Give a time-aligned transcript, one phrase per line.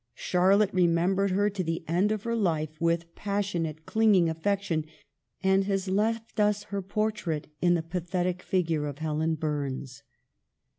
[0.15, 4.83] Charlotte remembered her to the end of her life with passionate, clinging affection,
[5.43, 10.01] and has left us her portrait in the' pathetic figure of Helen Burns.